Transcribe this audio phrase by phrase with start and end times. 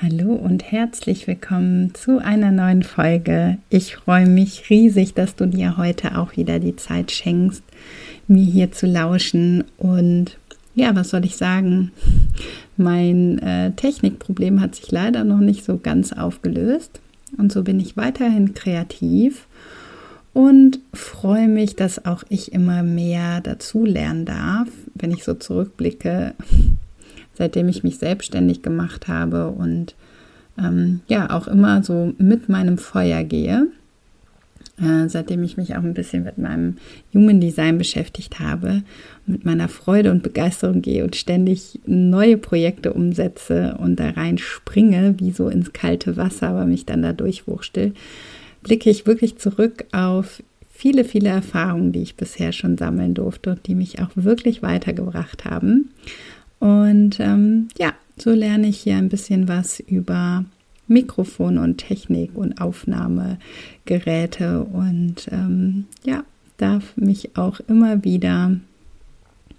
[0.00, 3.58] Hallo und herzlich willkommen zu einer neuen Folge.
[3.68, 7.64] Ich freue mich riesig, dass du dir heute auch wieder die Zeit schenkst,
[8.28, 9.64] mir hier zu lauschen.
[9.76, 10.38] Und
[10.76, 11.90] ja, was soll ich sagen?
[12.76, 17.00] Mein äh, Technikproblem hat sich leider noch nicht so ganz aufgelöst.
[17.36, 19.48] Und so bin ich weiterhin kreativ
[20.32, 26.34] und freue mich, dass auch ich immer mehr dazu lernen darf, wenn ich so zurückblicke
[27.38, 29.94] seitdem ich mich selbstständig gemacht habe und
[30.58, 33.68] ähm, ja auch immer so mit meinem Feuer gehe.
[34.80, 36.76] Äh, seitdem ich mich auch ein bisschen mit meinem
[37.14, 38.82] Human Design beschäftigt habe,
[39.26, 45.14] mit meiner Freude und Begeisterung gehe und ständig neue Projekte umsetze und da rein springe,
[45.18, 47.92] wie so ins kalte Wasser, aber mich dann da durchwurstel,
[48.62, 53.66] blicke ich wirklich zurück auf viele, viele Erfahrungen, die ich bisher schon sammeln durfte und
[53.66, 55.90] die mich auch wirklich weitergebracht haben.
[56.60, 60.44] Und ähm, ja, so lerne ich hier ein bisschen was über
[60.88, 66.24] Mikrofon und Technik und Aufnahmegeräte und ähm, ja,
[66.56, 68.56] darf mich auch immer wieder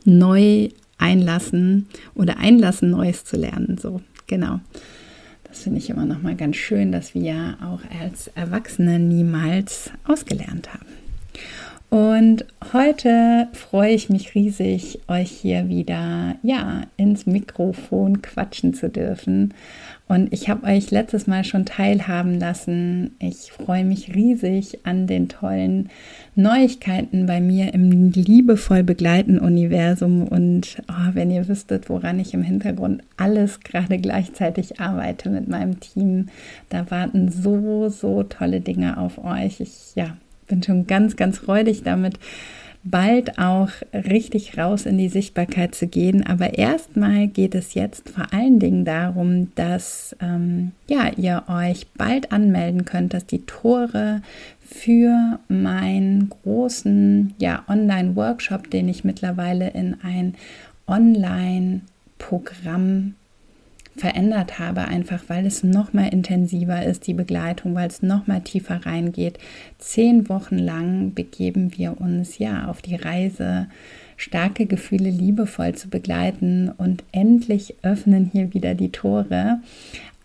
[0.06, 3.78] neu einlassen oder einlassen, Neues zu lernen.
[3.78, 4.60] So, genau.
[5.44, 10.74] Das finde ich immer noch mal ganz schön, dass wir auch als Erwachsene niemals ausgelernt
[10.74, 10.99] haben.
[11.90, 19.56] Und heute freue ich mich riesig, euch hier wieder ja ins Mikrofon quatschen zu dürfen.
[20.08, 23.16] Und ich habe euch letztes Mal schon teilhaben lassen.
[23.18, 25.90] Ich freue mich riesig an den tollen
[26.36, 30.28] Neuigkeiten bei mir im liebevoll begleiten Universum.
[30.28, 35.80] Und oh, wenn ihr wüsstet, woran ich im Hintergrund alles gerade gleichzeitig arbeite mit meinem
[35.80, 36.28] Team,
[36.70, 39.60] da warten so, so tolle Dinge auf euch.
[39.60, 40.18] Ich ja,
[40.50, 42.20] bin schon ganz, ganz freudig damit,
[42.84, 46.26] bald auch richtig raus in die Sichtbarkeit zu gehen.
[46.26, 52.34] Aber erstmal geht es jetzt vor allen Dingen darum, dass ähm, ja, ihr euch bald
[52.34, 54.22] anmelden könnt, dass die Tore
[54.66, 60.36] für meinen großen ja, Online-Workshop, den ich mittlerweile in ein
[60.88, 63.16] Online-Programm
[64.00, 68.42] verändert habe, einfach weil es noch mal intensiver ist, die Begleitung, weil es noch mal
[68.42, 69.38] tiefer reingeht.
[69.78, 73.68] Zehn Wochen lang begeben wir uns ja auf die Reise,
[74.18, 79.60] starke Gefühle liebevoll zu begleiten und endlich öffnen hier wieder die Tore.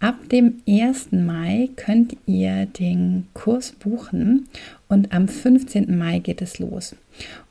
[0.01, 1.12] Ab dem 1.
[1.12, 4.49] Mai könnt ihr den Kurs buchen
[4.89, 5.97] und am 15.
[5.97, 6.95] Mai geht es los.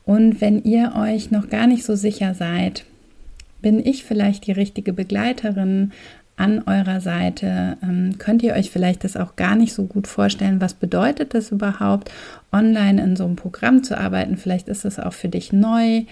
[0.04, 2.84] Und wenn ihr euch noch gar nicht so sicher seid,
[3.64, 5.92] bin ich vielleicht die richtige Begleiterin
[6.36, 7.78] an eurer Seite?
[7.82, 10.60] Ähm, könnt ihr euch vielleicht das auch gar nicht so gut vorstellen?
[10.60, 12.12] Was bedeutet das überhaupt,
[12.52, 14.36] online in so einem Programm zu arbeiten?
[14.36, 16.02] Vielleicht ist es auch für dich neu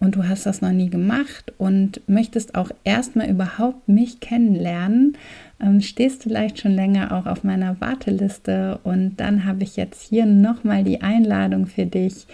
[0.00, 5.16] und du hast das noch nie gemacht und möchtest auch erstmal überhaupt mich kennenlernen.
[5.62, 10.26] Ähm, stehst vielleicht schon länger auch auf meiner Warteliste und dann habe ich jetzt hier
[10.26, 12.26] nochmal die Einladung für dich,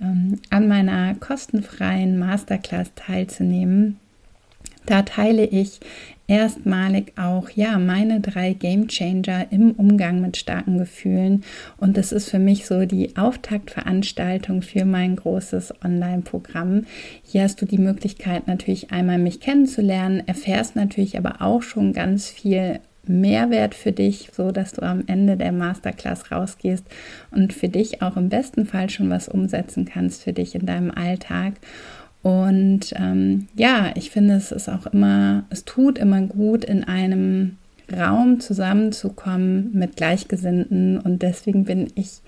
[0.00, 3.98] ähm, an meiner kostenfreien Masterclass teilzunehmen
[4.90, 5.80] da teile ich
[6.26, 11.44] erstmalig auch ja meine drei Game Changer im Umgang mit starken Gefühlen
[11.76, 16.86] und das ist für mich so die Auftaktveranstaltung für mein großes Online-Programm.
[17.24, 22.28] Hier hast du die Möglichkeit natürlich einmal mich kennenzulernen, erfährst natürlich aber auch schon ganz
[22.28, 26.84] viel Mehrwert für dich, so dass du am Ende der Masterclass rausgehst
[27.30, 30.90] und für dich auch im besten Fall schon was umsetzen kannst für dich in deinem
[30.90, 31.54] Alltag.
[32.22, 37.56] Und ähm, ja, ich finde, es ist auch immer, es tut immer gut, in einem
[37.90, 40.98] Raum zusammenzukommen mit Gleichgesinnten.
[40.98, 42.20] Und deswegen bin ich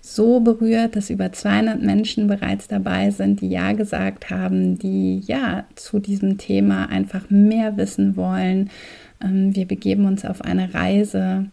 [0.00, 5.64] so berührt, dass über 200 Menschen bereits dabei sind, die Ja gesagt haben, die ja
[5.74, 8.70] zu diesem Thema einfach mehr wissen wollen.
[9.22, 11.46] Ähm, wir begeben uns auf eine Reise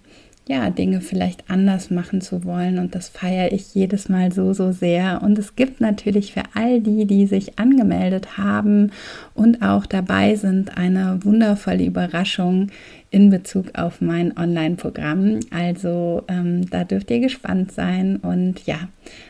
[0.48, 2.78] ja, Dinge vielleicht anders machen zu wollen.
[2.78, 5.22] Und das feiere ich jedes Mal so, so sehr.
[5.24, 8.92] Und es gibt natürlich für all die, die sich angemeldet haben
[9.34, 12.68] und auch dabei sind, eine wundervolle Überraschung
[13.10, 15.40] in Bezug auf mein Online-Programm.
[15.50, 18.18] Also ähm, da dürft ihr gespannt sein.
[18.18, 18.90] Und ja,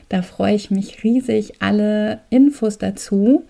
[0.09, 1.61] da freue ich mich riesig.
[1.61, 3.45] Alle Infos dazu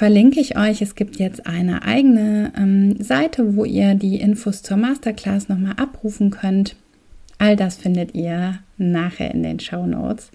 [0.00, 0.80] verlinke ich euch.
[0.80, 6.30] Es gibt jetzt eine eigene ähm, Seite, wo ihr die Infos zur Masterclass nochmal abrufen
[6.30, 6.74] könnt.
[7.36, 10.30] All das findet ihr nachher in den Show Notes.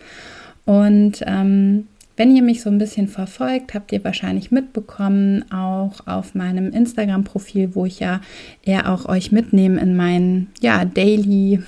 [0.66, 6.36] Und ähm, wenn ihr mich so ein bisschen verfolgt, habt ihr wahrscheinlich mitbekommen, auch auf
[6.36, 8.22] meinem Instagram-Profil, wo ich ja
[8.64, 11.64] eher auch euch mitnehme in meinen ja, Daily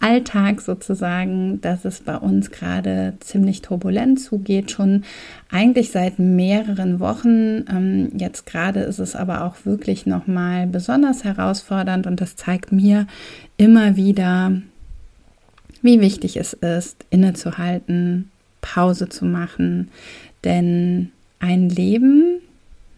[0.00, 5.04] Alltag sozusagen, dass es bei uns gerade ziemlich turbulent zugeht, schon
[5.50, 7.64] eigentlich seit mehreren Wochen.
[7.70, 13.06] Ähm, jetzt gerade ist es aber auch wirklich nochmal besonders herausfordernd und das zeigt mir
[13.56, 14.60] immer wieder,
[15.82, 18.30] wie wichtig es ist, innezuhalten,
[18.60, 19.90] Pause zu machen.
[20.44, 22.40] Denn ein Leben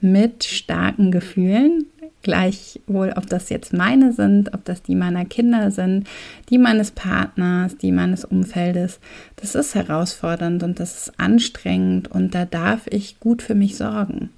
[0.00, 1.86] mit starken Gefühlen,
[2.26, 6.08] gleichwohl ob das jetzt meine sind, ob das die meiner Kinder sind,
[6.50, 8.98] die meines Partners, die meines Umfeldes,
[9.36, 14.30] das ist herausfordernd und das ist anstrengend und da darf ich gut für mich sorgen.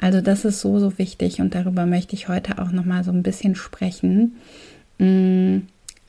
[0.00, 3.24] Also das ist so, so wichtig und darüber möchte ich heute auch nochmal so ein
[3.24, 4.36] bisschen sprechen.
[4.98, 5.62] Mm,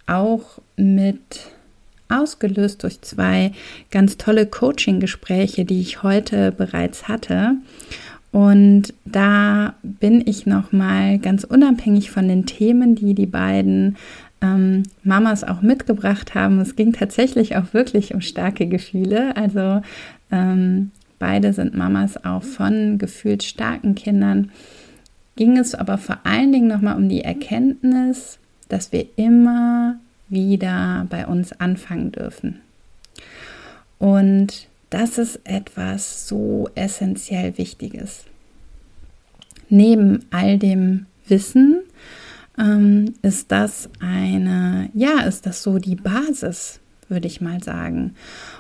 [0.06, 1.48] auch mit
[2.10, 3.54] ausgelöst durch zwei
[3.90, 7.56] ganz tolle Coaching-Gespräche, die ich heute bereits hatte.
[8.34, 13.96] Und da bin ich noch mal ganz unabhängig von den Themen, die die beiden
[14.42, 16.60] ähm, Mamas auch mitgebracht haben.
[16.60, 19.38] Es ging tatsächlich auch wirklich um starke Gefühle.
[19.38, 19.84] Also
[20.32, 20.90] ähm,
[21.20, 24.50] beide sind Mamas auch von gefühlt starken Kindern.
[25.36, 29.98] Ging es aber vor allen Dingen noch mal um die Erkenntnis, dass wir immer
[30.28, 32.62] wieder bei uns anfangen dürfen.
[34.00, 38.26] Und das ist etwas so essentiell Wichtiges.
[39.70, 41.82] Neben all dem Wissen
[42.60, 46.80] ähm, ist das eine, ja, ist das so die Basis,
[47.10, 48.14] würde ich mal sagen.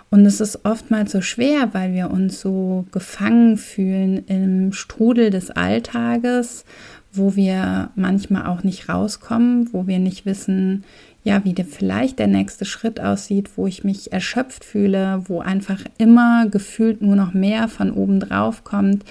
[0.09, 5.51] Und es ist oftmals so schwer, weil wir uns so gefangen fühlen im Strudel des
[5.51, 6.65] Alltages,
[7.11, 10.83] wo wir manchmal auch nicht rauskommen, wo wir nicht wissen,
[11.23, 15.81] ja, wie der, vielleicht der nächste Schritt aussieht, wo ich mich erschöpft fühle, wo einfach
[15.97, 19.03] immer gefühlt nur noch mehr von oben drauf kommt,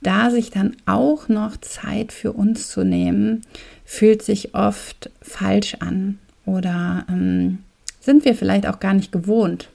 [0.00, 3.42] da sich dann auch noch Zeit für uns zu nehmen,
[3.84, 7.58] fühlt sich oft falsch an oder ähm,
[8.00, 9.68] sind wir vielleicht auch gar nicht gewohnt,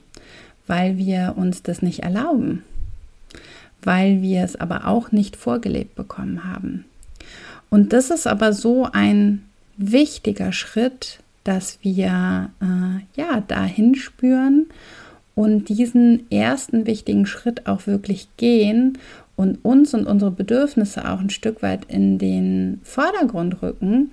[0.66, 2.62] weil wir uns das nicht erlauben,
[3.82, 6.84] weil wir es aber auch nicht vorgelebt bekommen haben.
[7.70, 9.44] Und das ist aber so ein
[9.78, 14.66] wichtiger Schritt, dass wir äh, ja dahin spüren
[15.34, 18.98] und diesen ersten wichtigen Schritt auch wirklich gehen
[19.34, 24.10] und uns und unsere Bedürfnisse auch ein Stück weit in den Vordergrund rücken,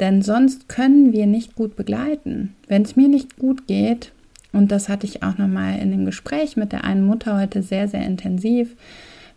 [0.00, 2.54] denn sonst können wir nicht gut begleiten.
[2.68, 4.12] Wenn es mir nicht gut geht,
[4.54, 7.86] und das hatte ich auch nochmal in dem Gespräch mit der einen Mutter heute sehr,
[7.86, 8.76] sehr intensiv,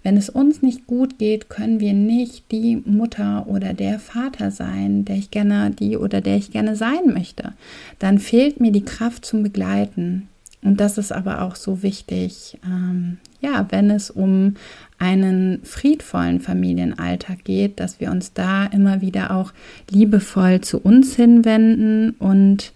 [0.04, 5.06] wenn es uns nicht gut geht, können wir nicht die Mutter oder der Vater sein,
[5.06, 7.54] der ich gerne, die oder der ich gerne sein möchte.
[8.00, 10.28] Dann fehlt mir die Kraft zum Begleiten.
[10.64, 14.56] Und das ist aber auch so wichtig, ähm, ja, wenn es um
[15.00, 19.54] einen friedvollen Familienalltag geht, dass wir uns da immer wieder auch
[19.90, 22.74] liebevoll zu uns hinwenden und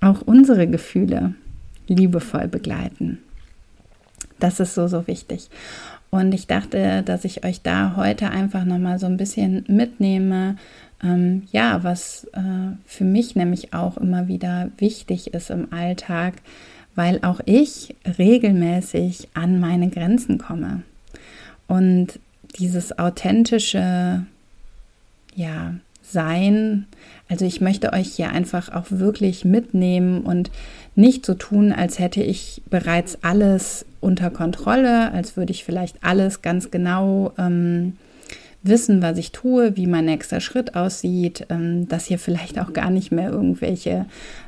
[0.00, 1.34] auch unsere Gefühle
[1.86, 3.18] liebevoll begleiten.
[4.38, 5.48] Das ist so, so wichtig.
[6.10, 10.56] Und ich dachte, dass ich euch da heute einfach nochmal so ein bisschen mitnehme,
[11.02, 16.34] ähm, ja, was äh, für mich nämlich auch immer wieder wichtig ist im Alltag,
[16.94, 20.82] weil auch ich regelmäßig an meine Grenzen komme.
[21.66, 22.18] Und
[22.58, 24.24] dieses authentische,
[25.34, 26.86] ja, Sein,
[27.28, 30.50] also ich möchte euch hier einfach auch wirklich mitnehmen und
[30.96, 36.42] nicht so tun, als hätte ich bereits alles unter Kontrolle, als würde ich vielleicht alles
[36.42, 37.94] ganz genau ähm,
[38.62, 42.90] wissen, was ich tue, wie mein nächster Schritt aussieht, ähm, dass hier vielleicht auch gar
[42.90, 44.06] nicht mehr irgendwelche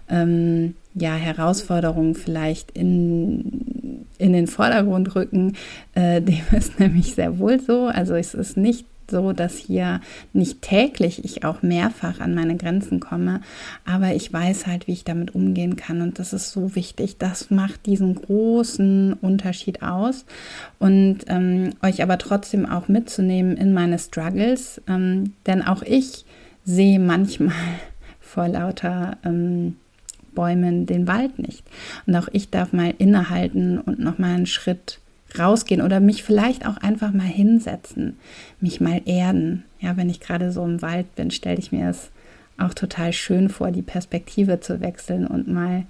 [0.08, 5.56] ähm, ja, Herausforderungen vielleicht in, in den Vordergrund rücken.
[5.94, 7.86] Äh, dem ist nämlich sehr wohl so.
[7.86, 10.00] Also es ist nicht so, dass hier
[10.32, 13.40] nicht täglich ich auch mehrfach an meine Grenzen komme,
[13.84, 17.18] aber ich weiß halt, wie ich damit umgehen kann und das ist so wichtig.
[17.18, 20.24] Das macht diesen großen Unterschied aus
[20.78, 26.24] und ähm, euch aber trotzdem auch mitzunehmen in meine Struggles, ähm, denn auch ich
[26.64, 27.54] sehe manchmal
[28.20, 29.76] vor lauter ähm,
[30.34, 31.64] Bäumen den Wald nicht.
[32.06, 35.00] Und auch ich darf mal innehalten und noch mal einen Schritt
[35.38, 38.18] rausgehen oder mich vielleicht auch einfach mal hinsetzen,
[38.60, 39.64] mich mal erden.
[39.80, 42.10] Ja, wenn ich gerade so im Wald bin, stelle ich mir es
[42.58, 45.84] auch total schön vor, die Perspektive zu wechseln und mal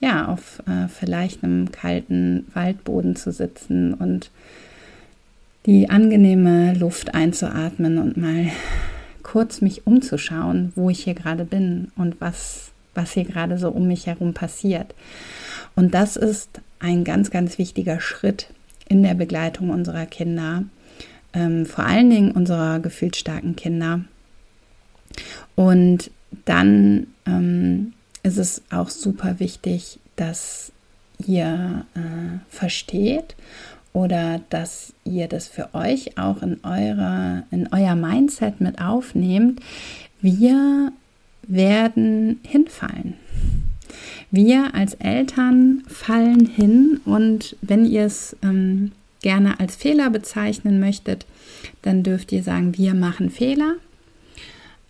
[0.00, 4.30] ja auf äh, vielleicht einem kalten Waldboden zu sitzen und
[5.66, 8.50] die angenehme Luft einzuatmen und mal
[9.22, 13.88] kurz mich umzuschauen, wo ich hier gerade bin und was, was hier gerade so um
[13.88, 14.94] mich herum passiert.
[15.74, 18.48] Und das ist ein ganz, ganz wichtiger Schritt
[18.88, 20.64] in der Begleitung unserer Kinder,
[21.32, 24.00] ähm, vor allen Dingen unserer gefühlsstarken Kinder.
[25.54, 26.10] Und
[26.44, 30.72] dann ähm, ist es auch super wichtig, dass
[31.26, 33.36] ihr äh, versteht
[33.92, 39.60] oder dass ihr das für euch auch in, eurer, in euer Mindset mit aufnehmt.
[40.20, 40.92] Wir
[41.46, 43.14] werden hinfallen.
[44.30, 51.26] Wir als Eltern fallen hin und wenn ihr es ähm, gerne als Fehler bezeichnen möchtet,
[51.82, 53.76] dann dürft ihr sagen, wir machen Fehler.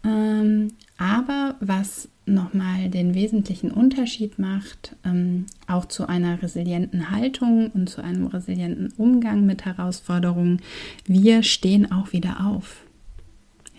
[0.05, 7.89] Ähm, aber was nochmal den wesentlichen Unterschied macht, ähm, auch zu einer resilienten Haltung und
[7.91, 10.61] zu einem resilienten Umgang mit Herausforderungen,
[11.07, 12.83] wir stehen auch wieder auf.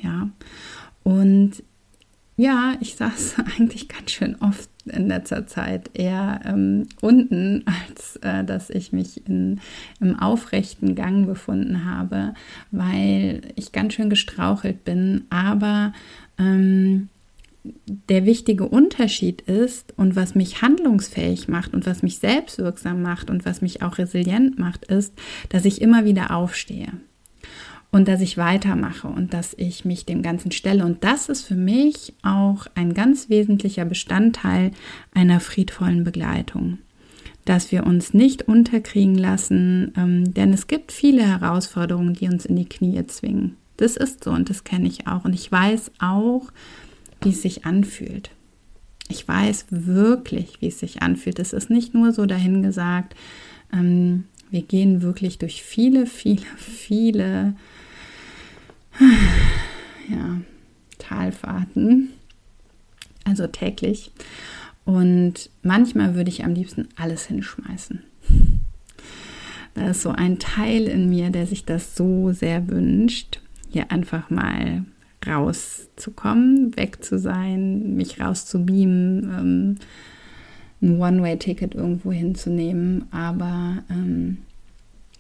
[0.02, 0.30] Ja,
[1.04, 1.64] und
[2.38, 8.44] ja, ich saß eigentlich ganz schön oft in letzter Zeit eher ähm, unten, als äh,
[8.44, 9.60] dass ich mich in,
[10.00, 12.34] im aufrechten Gang befunden habe,
[12.72, 15.26] weil ich ganz schön gestrauchelt bin.
[15.30, 15.94] Aber
[16.38, 17.10] ähm,
[18.10, 23.46] der wichtige Unterschied ist und was mich handlungsfähig macht und was mich selbstwirksam macht und
[23.46, 25.14] was mich auch resilient macht, ist,
[25.50, 26.92] dass ich immer wieder aufstehe
[27.92, 30.86] und dass ich weitermache und dass ich mich dem Ganzen stelle.
[30.86, 34.72] Und das ist für mich auch ein ganz wesentlicher Bestandteil
[35.14, 36.80] einer friedvollen Begleitung.
[37.46, 42.56] Dass wir uns nicht unterkriegen lassen, ähm, denn es gibt viele Herausforderungen, die uns in
[42.56, 43.56] die Knie zwingen.
[43.78, 45.26] Das ist so und das kenne ich auch.
[45.26, 46.48] Und ich weiß auch,
[47.22, 48.32] wie es sich anfühlt.
[49.10, 51.40] Ich weiß wirklich, wie es sich anfühlt.
[51.40, 53.16] Es ist nicht nur so dahingesagt.
[53.72, 57.56] Ähm, wir gehen wirklich durch viele, viele, viele
[60.10, 60.42] ja,
[60.98, 62.10] Talfahrten,
[63.24, 64.12] also täglich.
[64.86, 68.04] Und manchmal würde ich am liebsten alles hinschmeißen.
[69.74, 74.30] Da ist so ein Teil in mir, der sich das so sehr wünscht, hier einfach
[74.30, 74.86] mal
[75.28, 79.76] rauszukommen, weg zu sein, mich rauszubeamen, ähm,
[80.82, 83.06] ein One-Way-Ticket irgendwo hinzunehmen.
[83.12, 84.38] Aber ähm,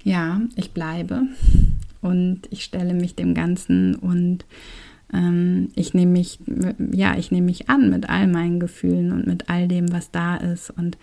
[0.04, 1.24] ja, ich bleibe
[2.06, 4.46] und ich stelle mich dem Ganzen und
[5.12, 6.40] ähm, ich nehme mich,
[6.94, 10.38] ja, ich nehme mich an mit all meinen Gefühlen und mit all dem, was da
[10.38, 10.70] ist.
[10.70, 11.00] Und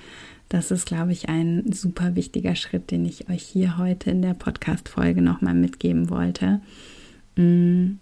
[0.49, 4.35] das ist, glaube ich, ein super wichtiger Schritt, den ich euch hier heute in der
[4.35, 6.61] Podcast-Folge nochmal mitgeben wollte.
[7.37, 7.99] Mm.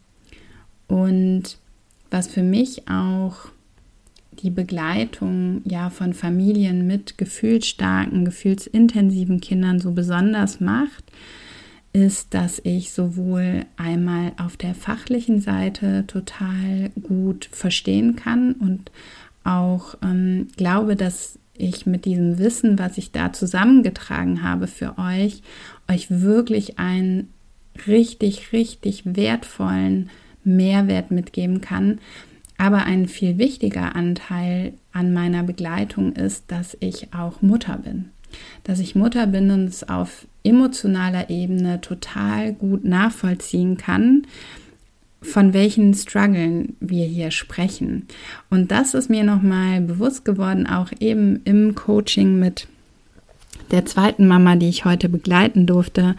[0.88, 1.56] Und
[2.10, 3.46] was für mich auch
[4.42, 11.04] die Begleitung ja von Familien mit gefühlsstarken, gefühlsintensiven Kindern so besonders macht,
[11.92, 18.90] ist, dass ich sowohl einmal auf der fachlichen Seite total gut verstehen kann und
[19.42, 25.42] auch ähm, glaube, dass ich mit diesem Wissen, was ich da zusammengetragen habe für euch,
[25.88, 27.28] euch wirklich einen
[27.86, 30.10] richtig, richtig wertvollen
[30.44, 31.98] Mehrwert mitgeben kann.
[32.56, 38.10] Aber ein viel wichtiger Anteil an meiner Begleitung ist, dass ich auch Mutter bin.
[38.64, 44.26] Dass ich Mutter bin und es auf emotionaler Ebene total gut nachvollziehen kann,
[45.22, 48.06] von welchen Struggeln wir hier sprechen.
[48.48, 52.68] Und das ist mir nochmal bewusst geworden, auch eben im Coaching mit
[53.70, 56.16] der zweiten Mama, die ich heute begleiten durfte.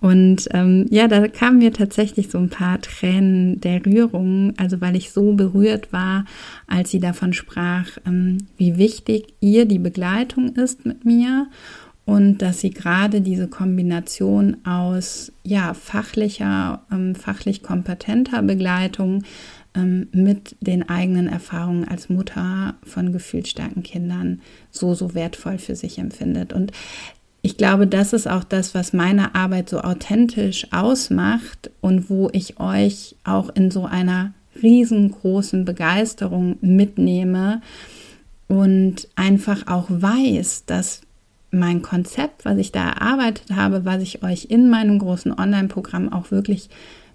[0.00, 4.96] Und ähm, ja, da kamen mir tatsächlich so ein paar Tränen der Rührung, also weil
[4.96, 6.24] ich so berührt war,
[6.66, 11.46] als sie davon sprach, ähm, wie wichtig ihr die Begleitung ist mit mir
[12.04, 19.22] und dass sie gerade diese Kombination aus ja fachlicher, ähm, fachlich kompetenter Begleitung
[19.74, 25.98] ähm, mit den eigenen Erfahrungen als Mutter von gefühlsstarken Kindern so, so wertvoll für sich
[25.98, 26.52] empfindet.
[26.52, 26.72] Und
[27.42, 32.60] ich glaube, das ist auch das, was meine Arbeit so authentisch ausmacht und wo ich
[32.60, 37.60] euch auch in so einer riesengroßen Begeisterung mitnehme
[38.48, 41.00] und einfach auch weiß, dass
[41.50, 46.30] mein Konzept, was ich da erarbeitet habe, was ich euch in meinem großen Online-Programm auch
[46.30, 46.70] wirklich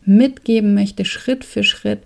[0.05, 1.99] mitgeben möchte, Schritt für Schritt,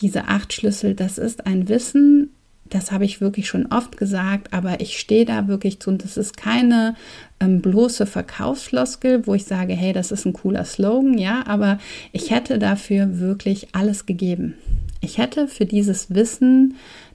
[0.00, 2.30] diese acht Schlüssel, das ist ein Wissen,
[2.70, 6.16] das habe ich wirklich schon oft gesagt, aber ich stehe da wirklich zu und das
[6.16, 6.96] ist keine
[7.40, 11.78] ähm, bloße Verkaufsfloskel, wo ich sage, hey, das ist ein cooler Slogan, ja, aber
[12.12, 14.54] ich hätte dafür wirklich alles gegeben.
[15.00, 16.74] Ich hätte für dieses Wissen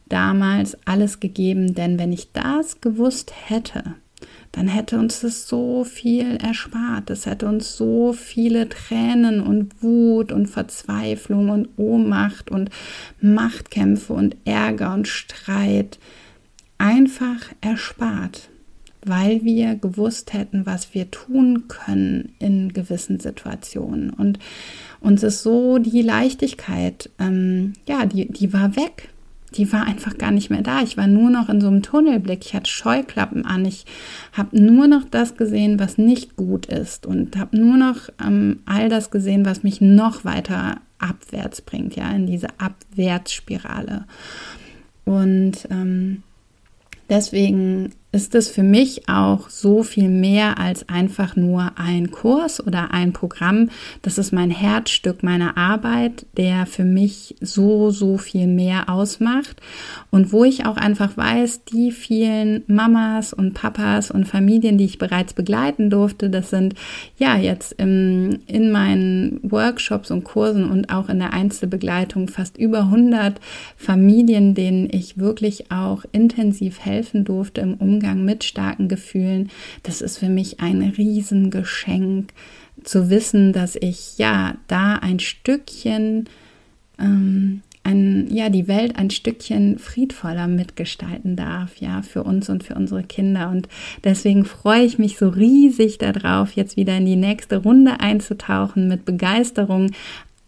[0.10, 3.96] damals alles gegeben, denn wenn ich das gewusst hätte,
[4.54, 7.10] dann hätte uns das so viel erspart.
[7.10, 12.70] Das hätte uns so viele Tränen und Wut und Verzweiflung und Ohnmacht und
[13.20, 15.98] Machtkämpfe und Ärger und Streit
[16.78, 18.50] einfach erspart,
[19.04, 24.12] weil wir gewusst hätten, was wir tun können in gewissen Situationen.
[24.12, 24.38] Und
[25.00, 29.10] uns ist so die Leichtigkeit, ähm, ja, die, die war weg
[29.56, 30.82] die war einfach gar nicht mehr da.
[30.82, 32.46] Ich war nur noch in so einem Tunnelblick.
[32.46, 33.66] Ich hatte Scheuklappen an.
[33.66, 33.86] Ich
[34.34, 38.90] habe nur noch das gesehen, was nicht gut ist und habe nur noch ähm, all
[38.90, 44.06] das gesehen, was mich noch weiter abwärts bringt, ja, in diese Abwärtsspirale.
[45.06, 46.24] Und ähm,
[47.10, 52.92] deswegen ist es für mich auch so viel mehr als einfach nur ein Kurs oder
[52.92, 53.70] ein Programm.
[54.04, 59.62] Das ist mein Herzstück meiner Arbeit, der für mich so, so viel mehr ausmacht
[60.12, 65.00] und wo ich auch einfach weiß, die vielen Mamas und Papas und Familien, die ich
[65.00, 66.76] bereits begleiten durfte, das sind
[67.18, 72.82] ja jetzt im, in meinen Workshops und Kursen und auch in der Einzelbegleitung fast über
[72.82, 73.42] 100
[73.76, 79.50] Familien, denen ich wirklich auch intensiv helfen durfte im Umgang Umgang mit starken Gefühlen,
[79.84, 82.34] das ist für mich ein Riesengeschenk
[82.84, 86.28] zu wissen, dass ich ja da ein Stückchen,
[87.00, 92.76] ähm, ein, ja, die Welt ein Stückchen friedvoller mitgestalten darf, ja, für uns und für
[92.76, 93.50] unsere Kinder.
[93.50, 93.70] Und
[94.04, 98.90] deswegen freue ich mich so riesig darauf, jetzt wieder in die nächste Runde einzutauchen.
[98.90, 99.92] Mit Begeisterung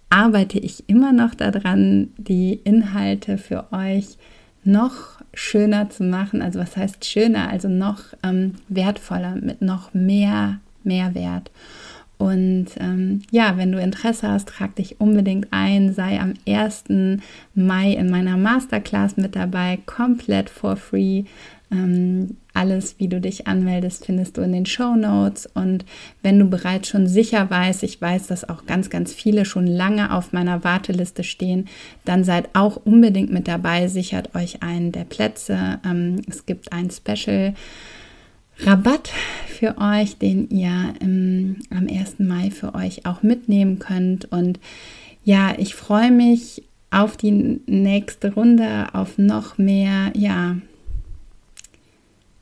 [0.10, 4.18] arbeite ich immer noch daran, die Inhalte für euch
[4.66, 6.42] noch schöner zu machen.
[6.42, 7.50] Also was heißt schöner?
[7.50, 11.52] Also noch ähm, wertvoller, mit noch mehr Mehrwert.
[12.18, 16.86] Und ähm, ja, wenn du Interesse hast, trag dich unbedingt ein, sei am 1.
[17.54, 21.24] Mai in meiner Masterclass mit dabei, komplett for free.
[21.72, 25.46] Ähm, alles, wie du dich anmeldest, findest du in den Show Notes.
[25.54, 25.84] Und
[26.22, 30.14] wenn du bereits schon sicher weißt, ich weiß, dass auch ganz, ganz viele schon lange
[30.14, 31.68] auf meiner Warteliste stehen,
[32.06, 33.88] dann seid auch unbedingt mit dabei.
[33.88, 35.80] Sichert euch einen der Plätze.
[35.86, 37.54] Ähm, es gibt ein Special.
[38.60, 39.12] Rabatt
[39.48, 42.20] für euch, den ihr im, am 1.
[42.20, 44.26] Mai für euch auch mitnehmen könnt.
[44.26, 44.60] Und
[45.24, 50.56] ja, ich freue mich auf die nächste Runde, auf noch mehr, ja,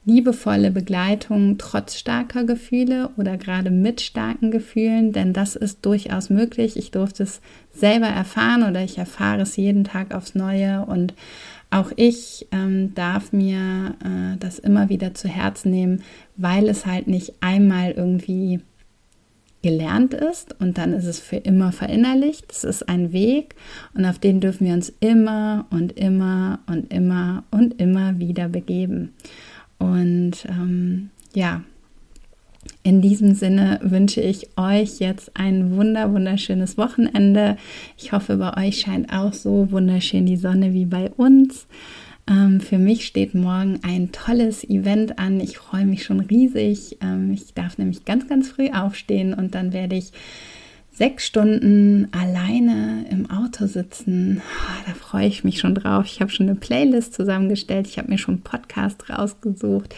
[0.05, 6.75] liebevolle Begleitung trotz starker Gefühle oder gerade mit starken Gefühlen, denn das ist durchaus möglich.
[6.75, 7.39] Ich durfte es
[7.73, 11.13] selber erfahren oder ich erfahre es jeden Tag aufs Neue und
[11.73, 16.03] auch ich ähm, darf mir äh, das immer wieder zu Herzen nehmen,
[16.35, 18.61] weil es halt nicht einmal irgendwie
[19.63, 22.51] gelernt ist und dann ist es für immer verinnerlicht.
[22.51, 23.55] Es ist ein Weg
[23.93, 29.13] und auf den dürfen wir uns immer und immer und immer und immer wieder begeben.
[29.79, 31.63] Und ähm, ja,
[32.83, 37.57] in diesem Sinne wünsche ich euch jetzt ein wunder, wunderschönes Wochenende.
[37.97, 41.65] Ich hoffe, bei euch scheint auch so wunderschön die Sonne wie bei uns.
[42.29, 45.39] Ähm, für mich steht morgen ein tolles Event an.
[45.39, 46.97] Ich freue mich schon riesig.
[47.01, 50.11] Ähm, ich darf nämlich ganz, ganz früh aufstehen und dann werde ich
[50.93, 56.05] sechs Stunden alleine im Auto sitzen, oh, da freue ich mich schon drauf.
[56.05, 59.95] Ich habe schon eine Playlist zusammengestellt, ich habe mir schon einen Podcast rausgesucht,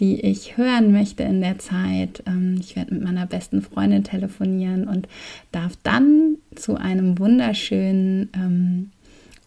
[0.00, 2.22] die ich hören möchte in der Zeit.
[2.26, 5.08] Ähm, ich werde mit meiner besten Freundin telefonieren und
[5.50, 8.90] darf dann zu einem wunderschönen ähm,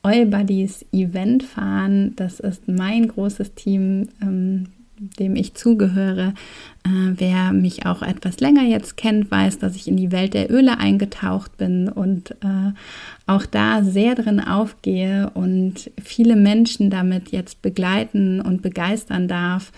[0.02, 2.14] All Buddies Event fahren.
[2.16, 4.68] Das ist mein großes Team, ähm,
[5.00, 6.34] dem ich zugehöre.
[6.84, 10.52] Äh, wer mich auch etwas länger jetzt kennt, weiß, dass ich in die Welt der
[10.52, 12.74] Öle eingetaucht bin und äh,
[13.26, 19.72] auch da sehr drin aufgehe und viele Menschen damit jetzt begleiten und begeistern darf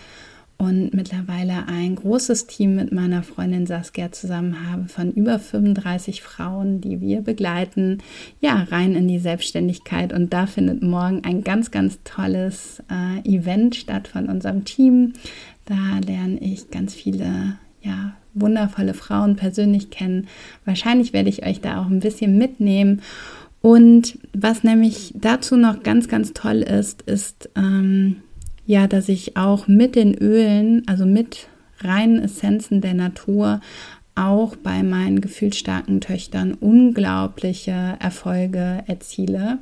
[0.60, 6.82] und mittlerweile ein großes Team mit meiner Freundin Saskia zusammen habe von über 35 Frauen,
[6.82, 8.02] die wir begleiten,
[8.42, 10.12] ja, rein in die Selbstständigkeit.
[10.12, 15.14] Und da findet morgen ein ganz, ganz tolles äh, Event statt von unserem Team.
[15.64, 20.28] Da lerne ich ganz viele, ja, wundervolle Frauen persönlich kennen.
[20.66, 23.00] Wahrscheinlich werde ich euch da auch ein bisschen mitnehmen.
[23.62, 28.16] Und was nämlich dazu noch ganz, ganz toll ist, ist, ähm,
[28.66, 31.48] ja, dass ich auch mit den Ölen, also mit
[31.80, 33.60] reinen Essenzen der Natur,
[34.14, 39.58] auch bei meinen gefühlsstarken Töchtern unglaubliche Erfolge erziele,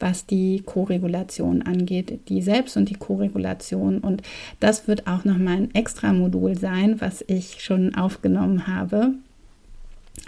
[0.00, 3.98] was die Koregulation angeht, die Selbst- und die Koregulation.
[3.98, 4.22] Und
[4.60, 9.14] das wird auch nochmal ein extra Modul sein, was ich schon aufgenommen habe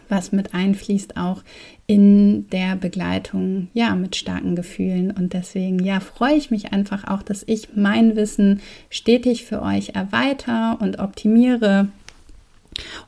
[0.09, 1.43] was mit einfließt auch
[1.87, 5.11] in der Begleitung, ja, mit starken Gefühlen.
[5.11, 9.91] Und deswegen, ja, freue ich mich einfach auch, dass ich mein Wissen stetig für euch
[9.91, 11.89] erweitere und optimiere